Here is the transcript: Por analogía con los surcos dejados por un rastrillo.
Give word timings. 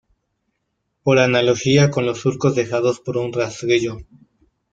Por 1.03 1.19
analogía 1.19 1.91
con 1.91 2.07
los 2.07 2.21
surcos 2.21 2.55
dejados 2.55 2.99
por 2.99 3.17
un 3.17 3.31
rastrillo. 3.31 3.97